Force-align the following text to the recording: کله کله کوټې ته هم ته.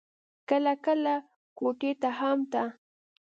کله 0.49 0.73
کله 0.85 1.15
کوټې 1.57 1.91
ته 2.01 2.09
هم 2.19 2.39
ته. 2.51 2.63